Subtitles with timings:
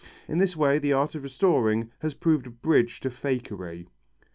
[0.27, 3.85] In this way the art of restoring has proved a bridge to fakery.